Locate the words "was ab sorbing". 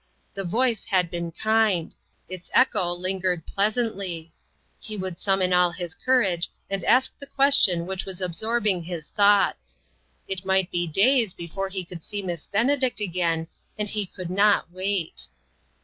8.03-8.81